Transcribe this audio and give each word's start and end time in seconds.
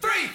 Three, 0.00 0.26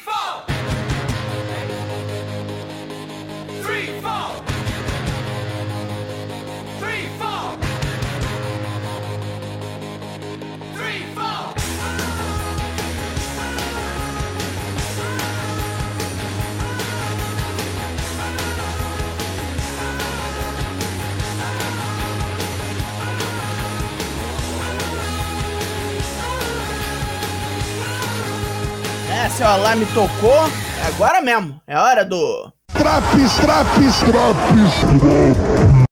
É, 29.34 29.36
seu 29.36 29.48
alarme 29.48 29.86
tocou, 29.88 30.46
é 30.80 30.88
agora 30.88 31.20
mesmo. 31.20 31.60
É 31.66 31.76
hora 31.76 32.06
do. 32.06 32.54
Traps, 32.72 33.36
traps, 33.42 34.00
traps. 34.02 35.88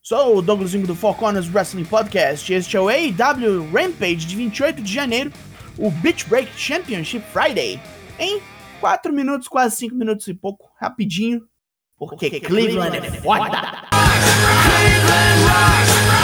Sou 0.00 0.38
o 0.38 0.42
Douglasinho 0.42 0.86
do 0.86 0.94
Four 0.94 1.16
Corners 1.16 1.52
Wrestling 1.52 1.84
Podcast. 1.86 2.52
Este 2.52 2.76
é 2.76 2.80
o 2.80 2.88
AEW 2.88 3.68
Rampage 3.72 4.26
de 4.26 4.36
28 4.36 4.80
de 4.80 4.92
janeiro, 4.92 5.32
o 5.76 5.90
Beach 5.90 6.28
Break 6.28 6.48
Championship 6.56 7.24
Friday. 7.32 7.80
Em 8.18 8.40
4 8.80 9.12
minutos, 9.12 9.48
quase 9.48 9.76
5 9.76 9.94
minutos 9.96 10.28
e 10.28 10.34
pouco, 10.34 10.70
rapidinho. 10.80 11.42
Porque 11.98 12.38
Cleveland 12.38 12.96
é 12.96 13.02
foda. 13.20 13.50
Bom, 15.40 16.23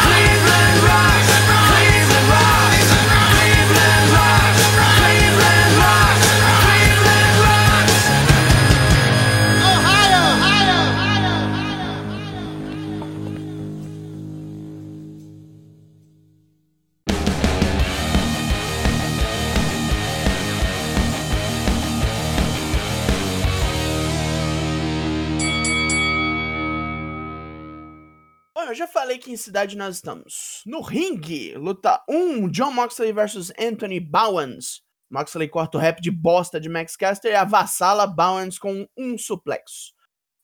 eu 28.71 28.75
já 28.75 28.87
falei 28.87 29.19
que 29.19 29.33
em 29.33 29.37
cidade 29.37 29.77
nós 29.77 29.97
estamos. 29.97 30.63
No 30.65 30.81
ringue, 30.81 31.55
luta 31.55 32.01
1, 32.09 32.49
John 32.51 32.71
Moxley 32.71 33.13
versus 33.13 33.53
Anthony 33.59 33.99
Bowens. 33.99 34.81
Moxley 35.11 35.49
corta 35.49 35.77
o 35.77 35.81
rap 35.81 36.01
de 36.01 36.09
bosta 36.09 36.61
de 36.61 36.69
Max 36.69 36.95
Caster 36.95 37.33
e 37.33 37.35
avassala 37.35 38.07
Bowens 38.07 38.61
com 38.61 38.87
um 38.97 39.19
suplexo. 39.19 39.93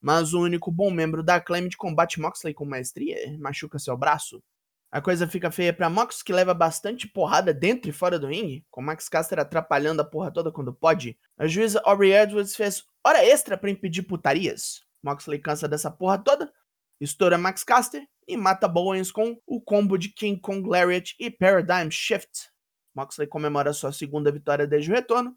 Mas 0.01 0.35
o 0.35 0.41
único 0.41 0.73
bom 0.73 0.91
membro 0.91 1.23
da 1.23 1.37
Acclaimed 1.37 1.77
combate 1.77 2.21
Moxley 2.21 2.53
com 2.53 2.65
maestria 2.65 3.17
machuca 3.39 3.79
seu 3.79 3.97
braço. 3.97 4.43
A 4.91 5.01
coisa 5.01 5.29
fica 5.29 5.53
feia 5.53 5.73
pra 5.73 5.89
Mox, 5.89 6.21
que 6.21 6.33
leva 6.33 6.53
bastante 6.53 7.07
porrada 7.07 7.55
dentro 7.55 7.89
e 7.91 7.93
fora 7.93 8.19
do 8.19 8.27
ringue, 8.27 8.65
com 8.73 8.83
Max 8.83 9.09
Caster 9.09 9.39
atrapalhando 9.39 10.03
a 10.03 10.05
porra 10.05 10.33
toda 10.33 10.51
quando 10.51 10.75
pode. 10.75 11.17
A 11.39 11.47
juíza 11.47 11.81
Aubrey 11.85 12.13
Edwards 12.13 12.57
fez 12.57 12.83
hora 13.05 13.25
extra 13.25 13.57
pra 13.57 13.71
impedir 13.71 14.03
putarias. 14.03 14.85
Moxley 15.01 15.39
cansa 15.39 15.69
dessa 15.69 15.93
porra 15.93 16.19
toda, 16.19 16.53
estoura 17.01 17.39
Max 17.39 17.63
Caster 17.63 18.05
e 18.27 18.37
mata 18.37 18.67
Bowens 18.67 19.11
com 19.11 19.41
o 19.47 19.61
combo 19.61 19.97
de 19.97 20.09
King 20.09 20.41
Kong 20.41 20.69
Lariat 20.69 21.15
e 21.19 21.31
Paradigm 21.31 21.91
Shift. 21.91 22.51
Moxley 22.95 23.27
comemora 23.27 23.73
sua 23.73 23.93
segunda 23.93 24.33
vitória 24.33 24.67
desde 24.67 24.91
o 24.91 24.95
retorno 24.95 25.37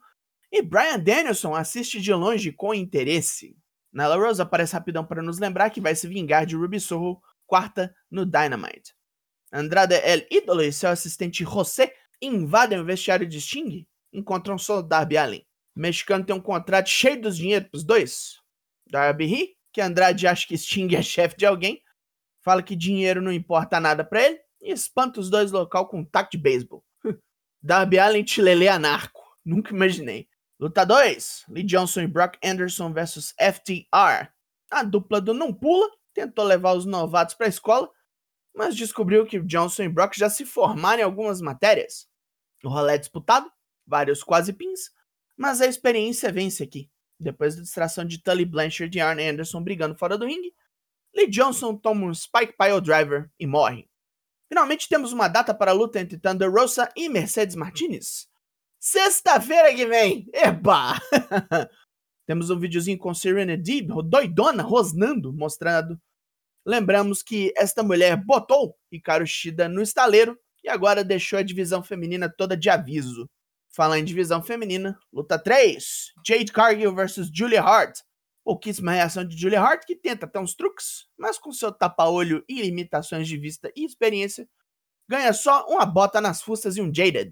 e 0.51 0.61
Brian 0.61 0.99
Danielson 0.99 1.53
assiste 1.53 2.01
de 2.01 2.13
longe 2.13 2.51
com 2.51 2.73
interesse. 2.73 3.55
Nyla 3.93 4.15
Rose 4.15 4.41
aparece 4.41 4.73
rapidão 4.73 5.05
para 5.05 5.21
nos 5.21 5.39
lembrar 5.39 5.69
que 5.69 5.81
vai 5.81 5.95
se 5.95 6.07
vingar 6.07 6.45
de 6.45 6.55
Ruby 6.55 6.79
Soho 6.79 7.21
quarta 7.45 7.95
no 8.09 8.25
Dynamite. 8.25 8.93
Andrade 9.52 9.95
El 9.95 10.25
Ídolo 10.30 10.61
e 10.61 10.71
seu 10.71 10.89
assistente 10.89 11.43
José 11.43 11.93
invadem 12.21 12.80
o 12.80 12.85
vestiário 12.85 13.27
de 13.27 13.41
Sting 13.41 13.87
e 14.14 14.19
encontram 14.19 14.58
só 14.58 14.81
Darby 14.81 15.17
Allin. 15.17 15.43
O 15.75 15.80
mexicano 15.80 16.23
tem 16.23 16.35
um 16.35 16.41
contrato 16.41 16.89
cheio 16.89 17.21
dos 17.21 17.37
dinheiro 17.37 17.65
pros 17.69 17.83
dois. 17.83 18.39
Darby 18.89 19.25
ri 19.25 19.58
que 19.71 19.81
Andrade 19.81 20.27
acha 20.27 20.47
que 20.47 20.58
Sting 20.58 20.95
é 20.95 21.02
chefe 21.02 21.37
de 21.37 21.45
alguém, 21.45 21.81
fala 22.42 22.64
que 22.64 22.76
dinheiro 22.76 23.22
não 23.22 23.32
importa 23.32 23.80
nada 23.80 24.04
pra 24.04 24.23
ele 24.23 24.39
e 24.61 24.72
espanta 24.72 25.20
os 25.20 25.30
dois 25.30 25.52
local 25.52 25.88
com 25.88 26.00
um 26.00 26.05
taco 26.05 26.32
de 26.32 26.38
beisebol. 26.38 26.83
Darby 27.61 28.00
Allin 28.00 28.26
Chilele 28.26 28.67
anarco, 28.67 29.22
nunca 29.44 29.73
imaginei. 29.73 30.27
Luta 30.60 30.86
2, 30.86 31.45
Lee 31.50 31.64
Johnson 31.64 32.02
e 32.02 32.08
Brock 32.08 32.38
Anderson 32.44 32.92
versus 32.92 33.33
FTR. 33.39 34.30
A 34.70 34.83
dupla 34.83 35.22
do 35.22 35.33
não 35.33 35.54
pula 35.54 35.89
tentou 36.14 36.44
levar 36.44 36.73
os 36.73 36.86
novatos 36.86 37.33
pra 37.33 37.48
escola, 37.48 37.89
mas 38.54 38.76
descobriu 38.76 39.26
que 39.26 39.39
Johnson 39.39 39.83
e 39.83 39.89
Brock 39.89 40.17
já 40.17 40.30
se 40.30 40.45
formaram 40.45 41.00
em 41.00 41.06
algumas 41.06 41.39
matérias. 41.39 42.10
O 42.64 42.67
rolê 42.67 42.95
é 42.95 42.98
disputado, 42.98 43.50
vários 43.88 44.21
quase 44.21 44.52
pins, 44.52 44.92
mas 45.38 45.61
a 45.61 45.66
experiência 45.66 46.32
vence 46.32 46.61
aqui. 46.61 46.89
Depois 47.17 47.56
da 47.56 47.61
distração 47.61 48.04
de 48.04 48.21
Tully 48.21 48.44
Blanchard 48.44 48.98
e 48.98 49.02
Arn 49.02 49.21
Anderson 49.21 49.64
brigando 49.64 49.95
fora 49.95 50.17
do 50.17 50.26
ringue, 50.26 50.54
Lee 51.15 51.30
Johnson 51.30 51.75
toma 51.75 52.05
um 52.05 52.14
Spike 52.14 52.55
Pile 52.58 52.81
Driver 52.81 53.30
e 53.39 53.47
morre. 53.47 53.89
Finalmente 54.47 54.89
temos 54.89 55.14
uma 55.14 55.27
data 55.27 55.53
para 55.53 55.71
a 55.71 55.73
luta 55.73 55.99
entre 55.99 56.17
Thunder 56.17 56.52
Rosa 56.52 56.89
e 56.95 57.08
Mercedes 57.08 57.55
Martinez. 57.55 58.27
Sexta-feira 58.80 59.73
que 59.75 59.86
vem! 59.86 60.27
Eba! 60.33 60.93
temos 62.25 62.49
um 62.49 62.59
videozinho 62.59 62.97
com 62.97 63.14
Serena 63.14 63.58
Deeb, 63.58 63.89
doidona, 64.05 64.64
rosnando, 64.64 65.33
mostrando. 65.33 65.99
Lembramos 66.65 67.21
que 67.21 67.53
esta 67.58 67.83
mulher 67.83 68.15
botou 68.17 68.76
Hikaru 68.91 69.26
Shida 69.27 69.67
no 69.67 69.81
estaleiro 69.81 70.39
e 70.64 70.70
agora 70.70 71.03
deixou 71.03 71.39
a 71.39 71.43
divisão 71.43 71.83
feminina 71.83 72.30
toda 72.30 72.55
de 72.55 72.70
aviso. 72.70 73.30
Falar 73.71 73.99
em 73.99 74.03
divisão 74.03 74.41
feminina, 74.41 74.97
luta 75.14 75.37
3, 75.37 76.14
Jade 76.26 76.52
Cargill 76.52 76.93
versus 76.93 77.30
Julia 77.33 77.61
Hart. 77.61 77.99
Pouquíssima 78.49 78.93
reação 78.93 79.23
de 79.23 79.37
Julia 79.37 79.61
Hart, 79.61 79.86
que 79.86 79.95
tenta 79.95 80.26
até 80.26 80.39
uns 80.39 80.55
truques, 80.55 81.08
mas 81.15 81.37
com 81.37 81.52
seu 81.52 81.71
tapa-olho 81.71 82.43
e 82.49 82.64
limitações 82.64 83.27
de 83.27 83.37
vista 83.37 83.71
e 83.76 83.86
experiência, 83.86 84.49
ganha 85.08 85.32
só 85.33 85.67
uma 85.67 85.86
bota 85.86 86.20
nas 86.20 86.42
fuças 86.42 86.76
e 86.76 86.82
um 86.82 86.92
Jaded. 86.92 87.32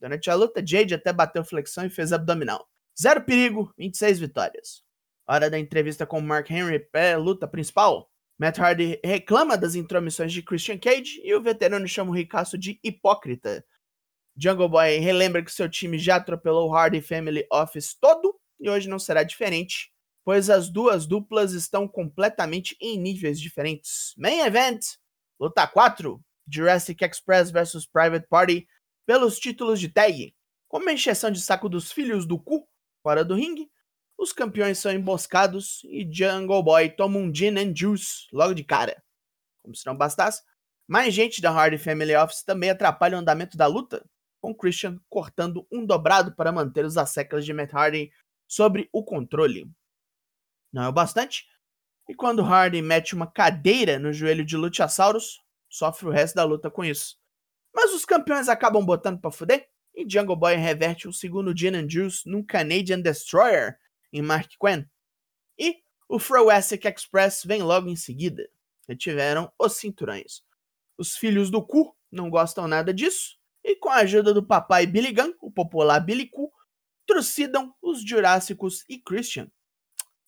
Durante 0.00 0.28
a 0.28 0.34
luta, 0.34 0.66
Jade 0.66 0.92
até 0.92 1.12
bateu 1.12 1.44
flexão 1.44 1.86
e 1.86 1.88
fez 1.88 2.12
abdominal. 2.12 2.68
Zero 3.00 3.24
perigo, 3.24 3.72
26 3.78 4.18
vitórias. 4.18 4.82
Hora 5.24 5.48
da 5.48 5.56
entrevista 5.56 6.04
com 6.04 6.20
Mark 6.20 6.50
Henry 6.50 6.80
pré-luta 6.80 7.46
principal. 7.46 8.10
Matt 8.36 8.58
Hardy 8.58 8.98
reclama 9.04 9.56
das 9.56 9.76
intromissões 9.76 10.32
de 10.32 10.42
Christian 10.42 10.78
Cage 10.78 11.20
e 11.22 11.32
o 11.32 11.40
veterano 11.40 11.86
chama 11.86 12.10
o 12.10 12.14
ricaço 12.14 12.58
de 12.58 12.80
hipócrita. 12.82 13.64
Jungle 14.36 14.68
Boy 14.68 14.98
relembra 14.98 15.44
que 15.44 15.52
seu 15.52 15.70
time 15.70 15.96
já 15.96 16.16
atropelou 16.16 16.68
o 16.68 16.74
Hardy 16.74 17.00
Family 17.00 17.46
Office 17.52 17.94
todo 18.00 18.36
e 18.58 18.68
hoje 18.68 18.88
não 18.88 18.98
será 18.98 19.22
diferente, 19.22 19.94
pois 20.26 20.50
as 20.50 20.68
duas 20.68 21.06
duplas 21.06 21.52
estão 21.52 21.86
completamente 21.86 22.76
em 22.80 22.98
níveis 22.98 23.40
diferentes. 23.40 24.12
Main 24.18 24.40
Event, 24.40 24.84
luta 25.38 25.64
4, 25.68 26.20
Jurassic 26.52 27.04
Express 27.04 27.52
vs 27.52 27.86
Private 27.86 28.26
Party 28.28 28.66
pelos 29.06 29.38
títulos 29.38 29.78
de 29.78 29.88
tag. 29.88 30.34
Com 30.66 30.78
uma 30.78 30.92
encheção 30.92 31.30
de 31.30 31.40
saco 31.40 31.68
dos 31.68 31.92
filhos 31.92 32.26
do 32.26 32.40
cu 32.40 32.68
fora 33.04 33.24
do 33.24 33.36
ringue, 33.36 33.70
os 34.18 34.32
campeões 34.32 34.78
são 34.78 34.90
emboscados 34.90 35.82
e 35.84 36.04
Jungle 36.12 36.60
Boy 36.60 36.90
toma 36.90 37.18
um 37.18 37.32
Gin 37.32 37.56
and 37.56 37.72
Juice 37.76 38.26
logo 38.32 38.52
de 38.52 38.64
cara. 38.64 39.00
Como 39.62 39.76
se 39.76 39.86
não 39.86 39.96
bastasse, 39.96 40.42
mais 40.88 41.14
gente 41.14 41.40
da 41.40 41.52
Hardy 41.52 41.78
Family 41.78 42.16
Office 42.16 42.42
também 42.42 42.70
atrapalha 42.70 43.16
o 43.16 43.20
andamento 43.20 43.56
da 43.56 43.68
luta, 43.68 44.04
com 44.40 44.52
Christian 44.52 44.98
cortando 45.08 45.64
um 45.70 45.86
dobrado 45.86 46.34
para 46.34 46.50
manter 46.50 46.84
os 46.84 46.96
asseclas 46.96 47.44
de 47.44 47.52
Matt 47.52 47.72
Hardy 47.72 48.10
sobre 48.48 48.88
o 48.92 49.04
controle. 49.04 49.70
Não 50.76 50.82
é 50.82 50.88
o 50.88 50.92
bastante, 50.92 51.48
e 52.06 52.14
quando 52.14 52.42
Hardy 52.42 52.82
mete 52.82 53.14
uma 53.14 53.26
cadeira 53.26 53.98
no 53.98 54.12
joelho 54.12 54.44
de 54.44 54.58
Luchasaurus, 54.58 55.42
sofre 55.70 56.06
o 56.06 56.10
resto 56.10 56.34
da 56.34 56.44
luta 56.44 56.70
com 56.70 56.84
isso. 56.84 57.16
Mas 57.74 57.94
os 57.94 58.04
campeões 58.04 58.46
acabam 58.46 58.84
botando 58.84 59.18
pra 59.18 59.30
fuder, 59.30 59.70
e 59.94 60.04
Jungle 60.06 60.36
Boy 60.36 60.54
reverte 60.56 61.08
o 61.08 61.14
segundo 61.14 61.56
Gin 61.56 61.74
and 61.76 61.88
Juice 61.88 62.28
num 62.28 62.44
Canadian 62.44 63.00
Destroyer 63.00 63.78
em 64.12 64.20
Mark 64.20 64.50
Quinn. 64.60 64.84
E 65.58 65.78
o 66.10 66.18
Froasic 66.18 66.86
Express 66.86 67.42
vem 67.46 67.62
logo 67.62 67.88
em 67.88 67.96
seguida. 67.96 68.46
Retiveram 68.86 69.50
os 69.58 69.78
cinturões. 69.78 70.42
Os 70.98 71.16
filhos 71.16 71.50
do 71.50 71.66
cu 71.66 71.96
não 72.12 72.28
gostam 72.28 72.68
nada 72.68 72.92
disso, 72.92 73.38
e 73.64 73.76
com 73.76 73.88
a 73.88 74.00
ajuda 74.00 74.34
do 74.34 74.46
papai 74.46 74.86
Billy 74.86 75.10
Gunn, 75.10 75.32
o 75.40 75.50
popular 75.50 76.00
Billy 76.00 76.28
Cu, 76.28 76.52
trucidam 77.06 77.74
os 77.80 78.06
Jurássicos 78.06 78.84
e 78.90 78.98
Christian. 78.98 79.50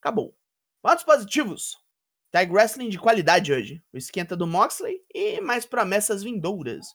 Acabou. 0.00 0.38
Pontos 0.83 1.05
positivos. 1.05 1.77
Tag 2.31 2.53
Wrestling 2.53 2.89
de 2.89 2.99
qualidade 2.99 3.53
hoje. 3.53 3.83
O 3.93 3.97
esquenta 3.97 4.37
do 4.37 4.47
Moxley 4.47 5.03
e 5.13 5.41
mais 5.41 5.67
promessas 5.67 6.23
vindouras. 6.23 6.95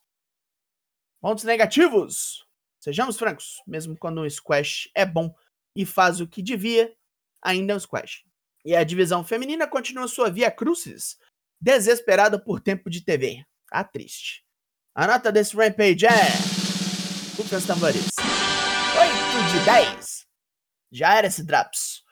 Pontos 1.21 1.43
negativos. 1.43 2.45
Sejamos 2.79 3.17
francos, 3.17 3.61
mesmo 3.67 3.97
quando 3.97 4.21
um 4.21 4.29
squash 4.29 4.89
é 4.93 5.05
bom, 5.05 5.33
e 5.75 5.85
faz 5.85 6.19
o 6.19 6.27
que 6.27 6.41
devia, 6.41 6.93
ainda 7.41 7.73
é 7.73 7.75
um 7.75 7.79
squash. 7.79 8.23
E 8.65 8.75
a 8.75 8.83
divisão 8.83 9.23
feminina 9.23 9.67
continua 9.67 10.07
sua 10.07 10.29
via 10.29 10.51
crucis, 10.51 11.17
desesperada 11.61 12.37
por 12.37 12.59
tempo 12.59 12.89
de 12.89 13.01
TV. 13.01 13.45
Tá 13.69 13.83
triste. 13.83 14.43
A 14.95 15.07
nota 15.07 15.31
desse 15.31 15.55
Rampage 15.55 16.05
é. 16.05 17.35
Puta 17.35 17.57
os 17.57 17.65
tambores. 17.65 18.05
8 18.99 19.59
de 19.59 19.65
10. 19.65 20.27
Já 20.91 21.15
era 21.15 21.27
esse 21.27 21.43
Draps. 21.43 22.03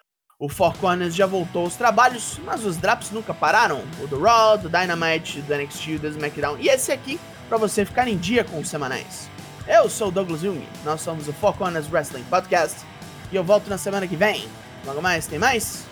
O 0.41 0.49
Four 0.49 0.75
Corners 0.79 1.13
já 1.13 1.27
voltou 1.27 1.65
aos 1.65 1.75
trabalhos, 1.75 2.39
mas 2.43 2.65
os 2.65 2.75
Draps 2.75 3.11
nunca 3.11 3.31
pararam. 3.31 3.83
O 4.01 4.07
do 4.07 4.19
Raw, 4.19 4.57
do 4.57 4.69
Dynamite, 4.69 5.39
do 5.43 5.55
NXT, 5.55 5.99
do 5.99 6.07
SmackDown 6.07 6.57
e 6.57 6.67
esse 6.67 6.91
aqui 6.91 7.19
para 7.47 7.59
você 7.59 7.85
ficar 7.85 8.07
em 8.07 8.17
dia 8.17 8.43
com 8.43 8.59
os 8.59 8.67
semanais. 8.67 9.29
Eu 9.67 9.87
sou 9.87 10.07
o 10.07 10.11
Douglas 10.11 10.41
Jung, 10.41 10.67
nós 10.83 11.01
somos 11.01 11.27
o 11.27 11.33
Four 11.33 11.53
Corners 11.53 11.87
Wrestling 11.91 12.23
Podcast 12.23 12.83
e 13.31 13.35
eu 13.35 13.43
volto 13.43 13.69
na 13.69 13.77
semana 13.77 14.07
que 14.07 14.15
vem. 14.15 14.49
Logo 14.83 14.99
mais, 14.99 15.27
tem 15.27 15.37
mais? 15.37 15.85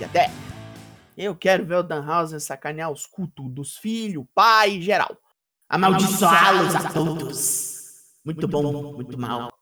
E 0.00 0.04
até! 0.04 0.32
Eu 1.16 1.36
quero 1.36 1.64
ver 1.64 1.76
o 1.76 1.82
Danhausen 1.84 2.40
sacanear 2.40 2.90
os 2.90 3.06
cultos 3.06 3.48
dos 3.52 3.76
filhos, 3.76 4.26
pai 4.34 4.78
e 4.78 4.82
geral. 4.82 5.16
Amaldiçoá-los 5.68 6.74
a 6.74 6.90
todos. 6.90 8.02
Muito 8.24 8.48
bom, 8.48 8.94
muito 8.94 9.16
mal. 9.16 9.52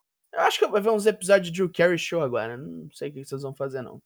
Eu 0.40 0.46
acho 0.46 0.58
que 0.58 0.66
vou 0.66 0.80
ver 0.80 0.88
uns 0.88 1.04
episódios 1.04 1.48
de 1.48 1.52
Drew 1.52 1.70
Carey 1.70 1.98
Show 1.98 2.22
agora. 2.22 2.56
Não 2.56 2.88
sei 2.94 3.10
o 3.10 3.12
que 3.12 3.22
vocês 3.22 3.42
vão 3.42 3.52
fazer, 3.52 3.82
não. 3.82 4.00